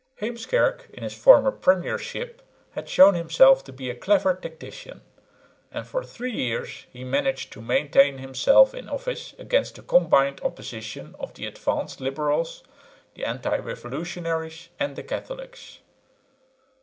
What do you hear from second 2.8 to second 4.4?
shown himself to be a clever